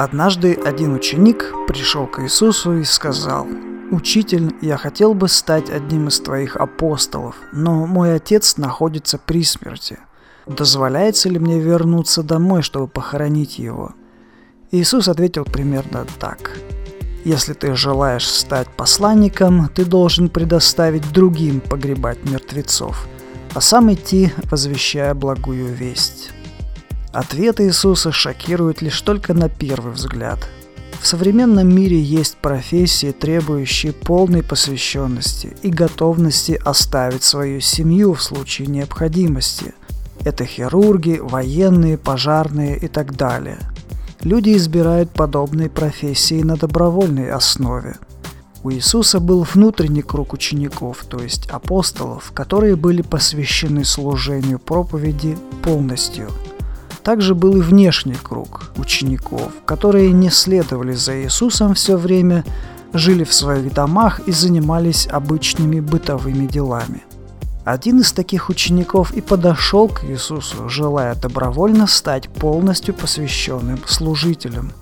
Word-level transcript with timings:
Однажды 0.00 0.54
один 0.54 0.94
ученик 0.94 1.52
пришел 1.68 2.06
к 2.06 2.22
Иисусу 2.22 2.78
и 2.78 2.84
сказал, 2.84 3.46
«Учитель, 3.90 4.56
я 4.62 4.78
хотел 4.78 5.12
бы 5.12 5.28
стать 5.28 5.68
одним 5.68 6.08
из 6.08 6.20
твоих 6.20 6.56
апостолов, 6.56 7.36
но 7.52 7.84
мой 7.84 8.14
отец 8.14 8.56
находится 8.56 9.18
при 9.18 9.44
смерти. 9.44 9.98
Дозволяется 10.46 11.28
ли 11.28 11.38
мне 11.38 11.60
вернуться 11.60 12.22
домой, 12.22 12.62
чтобы 12.62 12.88
похоронить 12.88 13.58
его?» 13.58 13.92
Иисус 14.70 15.06
ответил 15.06 15.44
примерно 15.44 16.06
так. 16.18 16.58
«Если 17.26 17.52
ты 17.52 17.76
желаешь 17.76 18.26
стать 18.26 18.68
посланником, 18.68 19.68
ты 19.68 19.84
должен 19.84 20.30
предоставить 20.30 21.12
другим 21.12 21.60
погребать 21.60 22.24
мертвецов, 22.24 23.06
а 23.52 23.60
сам 23.60 23.92
идти, 23.92 24.32
возвещая 24.50 25.12
благую 25.12 25.66
весть». 25.66 26.30
Ответ 27.12 27.60
Иисуса 27.60 28.12
шокирует 28.12 28.82
лишь 28.82 29.00
только 29.02 29.34
на 29.34 29.48
первый 29.48 29.92
взгляд. 29.92 30.38
В 31.00 31.06
современном 31.06 31.68
мире 31.74 32.00
есть 32.00 32.36
профессии, 32.36 33.10
требующие 33.10 33.92
полной 33.92 34.44
посвященности 34.44 35.56
и 35.62 35.70
готовности 35.70 36.60
оставить 36.64 37.24
свою 37.24 37.60
семью 37.60 38.14
в 38.14 38.22
случае 38.22 38.68
необходимости. 38.68 39.74
Это 40.24 40.44
хирурги, 40.44 41.18
военные, 41.20 41.98
пожарные 41.98 42.78
и 42.78 42.86
так 42.86 43.16
далее. 43.16 43.58
Люди 44.20 44.54
избирают 44.56 45.10
подобные 45.10 45.70
профессии 45.70 46.42
на 46.42 46.56
добровольной 46.56 47.30
основе. 47.30 47.96
У 48.62 48.70
Иисуса 48.70 49.18
был 49.18 49.42
внутренний 49.42 50.02
круг 50.02 50.34
учеников, 50.34 51.06
то 51.08 51.18
есть 51.18 51.48
апостолов, 51.48 52.30
которые 52.32 52.76
были 52.76 53.00
посвящены 53.02 53.84
служению 53.84 54.60
проповеди 54.60 55.36
полностью– 55.64 56.28
также 57.02 57.34
был 57.34 57.56
и 57.56 57.60
внешний 57.60 58.14
круг 58.14 58.70
учеников, 58.76 59.52
которые 59.64 60.12
не 60.12 60.30
следовали 60.30 60.92
за 60.92 61.22
Иисусом 61.22 61.74
все 61.74 61.96
время, 61.96 62.44
жили 62.92 63.24
в 63.24 63.32
своих 63.32 63.72
домах 63.72 64.20
и 64.26 64.32
занимались 64.32 65.06
обычными 65.06 65.80
бытовыми 65.80 66.46
делами. 66.46 67.02
Один 67.64 68.00
из 68.00 68.12
таких 68.12 68.48
учеников 68.48 69.12
и 69.12 69.20
подошел 69.20 69.88
к 69.88 70.04
Иисусу, 70.04 70.68
желая 70.68 71.14
добровольно 71.14 71.86
стать 71.86 72.28
полностью 72.28 72.94
посвященным 72.94 73.80
служителем. 73.86 74.72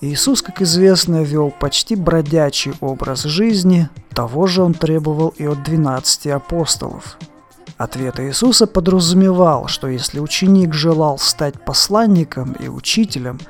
Иисус, 0.00 0.42
как 0.42 0.62
известно, 0.62 1.22
вел 1.22 1.50
почти 1.50 1.94
бродячий 1.94 2.72
образ 2.80 3.22
жизни, 3.22 3.88
того 4.14 4.46
же 4.46 4.62
он 4.62 4.74
требовал 4.74 5.34
и 5.36 5.44
от 5.46 5.62
12 5.62 6.26
апостолов– 6.28 7.18
Ответ 7.82 8.20
Иисуса 8.20 8.68
подразумевал, 8.68 9.66
что 9.66 9.88
если 9.88 10.20
ученик 10.20 10.72
желал 10.72 11.18
стать 11.18 11.64
посланником 11.64 12.52
и 12.52 12.68
учителем, 12.68 13.40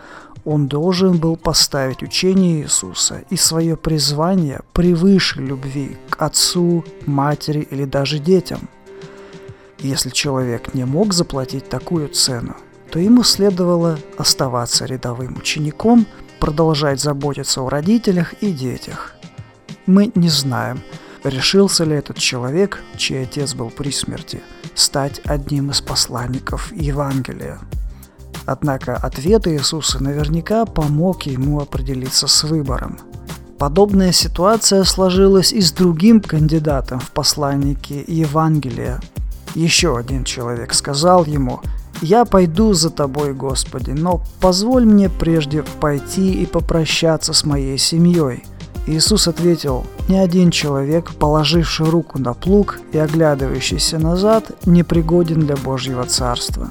он 0.46 0.68
должен 0.68 1.18
был 1.18 1.36
поставить 1.36 2.02
учение 2.02 2.62
Иисуса 2.62 3.24
и 3.28 3.36
свое 3.36 3.76
призвание 3.76 4.62
превыше 4.72 5.42
любви 5.42 5.98
к 6.08 6.22
отцу, 6.22 6.82
матери 7.04 7.60
или 7.70 7.84
даже 7.84 8.18
детям. 8.18 8.70
Если 9.80 10.08
человек 10.08 10.72
не 10.72 10.86
мог 10.86 11.12
заплатить 11.12 11.68
такую 11.68 12.08
цену, 12.08 12.56
то 12.90 12.98
ему 12.98 13.24
следовало 13.24 13.98
оставаться 14.16 14.86
рядовым 14.86 15.36
учеником, 15.36 16.06
продолжать 16.40 17.02
заботиться 17.02 17.60
о 17.60 17.68
родителях 17.68 18.32
и 18.40 18.50
детях. 18.50 19.14
Мы 19.84 20.10
не 20.14 20.30
знаем– 20.30 20.80
Решился 21.24 21.84
ли 21.84 21.94
этот 21.94 22.18
человек, 22.18 22.82
чей 22.96 23.22
отец 23.22 23.54
был 23.54 23.70
при 23.70 23.92
смерти, 23.92 24.42
стать 24.74 25.20
одним 25.24 25.70
из 25.70 25.80
посланников 25.80 26.72
Евангелия? 26.72 27.60
Однако 28.44 28.96
ответ 28.96 29.46
Иисуса 29.46 30.02
наверняка 30.02 30.64
помог 30.64 31.22
ему 31.22 31.60
определиться 31.60 32.26
с 32.26 32.42
выбором. 32.42 32.98
Подобная 33.56 34.10
ситуация 34.10 34.82
сложилась 34.82 35.52
и 35.52 35.60
с 35.60 35.70
другим 35.70 36.20
кандидатом 36.20 36.98
в 36.98 37.12
посланники 37.12 38.04
Евангелия. 38.08 39.00
Еще 39.54 39.96
один 39.96 40.24
человек 40.24 40.74
сказал 40.74 41.24
ему, 41.24 41.60
«Я 42.00 42.24
пойду 42.24 42.72
за 42.72 42.90
тобой, 42.90 43.32
Господи, 43.32 43.92
но 43.92 44.24
позволь 44.40 44.84
мне 44.84 45.08
прежде 45.08 45.62
пойти 45.80 46.32
и 46.32 46.46
попрощаться 46.46 47.32
с 47.32 47.44
моей 47.44 47.78
семьей». 47.78 48.42
Иисус 48.86 49.28
ответил, 49.28 49.86
«Ни 50.08 50.16
один 50.16 50.50
человек, 50.50 51.12
положивший 51.12 51.88
руку 51.88 52.18
на 52.18 52.34
плуг 52.34 52.80
и 52.92 52.98
оглядывающийся 52.98 53.98
назад, 53.98 54.50
не 54.66 54.82
пригоден 54.82 55.40
для 55.40 55.56
Божьего 55.56 56.04
Царства». 56.04 56.70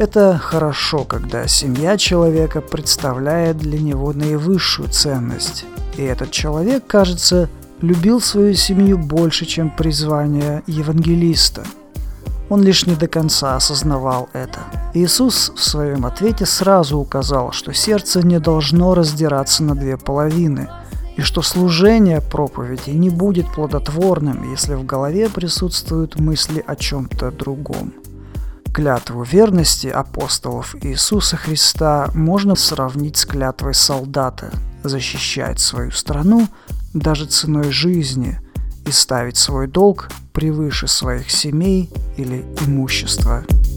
Это 0.00 0.38
хорошо, 0.38 1.04
когда 1.04 1.46
семья 1.46 1.96
человека 1.96 2.60
представляет 2.60 3.58
для 3.58 3.78
него 3.78 4.12
наивысшую 4.12 4.88
ценность. 4.88 5.66
И 5.96 6.02
этот 6.02 6.32
человек, 6.32 6.84
кажется, 6.86 7.48
любил 7.80 8.20
свою 8.20 8.54
семью 8.54 8.98
больше, 8.98 9.44
чем 9.44 9.70
призвание 9.70 10.62
евангелиста. 10.66 11.62
Он 12.48 12.62
лишь 12.62 12.86
не 12.86 12.96
до 12.96 13.06
конца 13.06 13.54
осознавал 13.54 14.28
это. 14.32 14.58
Иисус 14.94 15.52
в 15.54 15.62
своем 15.62 16.04
ответе 16.06 16.44
сразу 16.44 16.98
указал, 16.98 17.52
что 17.52 17.72
сердце 17.72 18.26
не 18.26 18.40
должно 18.40 18.94
раздираться 18.94 19.62
на 19.62 19.76
две 19.76 19.96
половины– 19.96 20.68
и 21.20 21.22
что 21.22 21.42
служение 21.42 22.22
проповеди 22.22 22.92
не 22.92 23.10
будет 23.10 23.52
плодотворным, 23.52 24.50
если 24.52 24.72
в 24.72 24.86
голове 24.86 25.28
присутствуют 25.28 26.18
мысли 26.18 26.64
о 26.66 26.76
чем-то 26.76 27.30
другом. 27.30 27.92
Клятву 28.72 29.22
верности 29.22 29.88
апостолов 29.88 30.74
Иисуса 30.80 31.36
Христа 31.36 32.08
можно 32.14 32.54
сравнить 32.54 33.18
с 33.18 33.26
клятвой 33.26 33.74
солдата– 33.74 34.50
защищать 34.82 35.60
свою 35.60 35.90
страну 35.90 36.48
даже 36.94 37.26
ценой 37.26 37.70
жизни 37.70 38.40
и 38.86 38.90
ставить 38.90 39.36
свой 39.36 39.66
долг 39.66 40.08
превыше 40.32 40.88
своих 40.88 41.30
семей 41.30 41.90
или 42.16 42.46
имущества– 42.66 43.44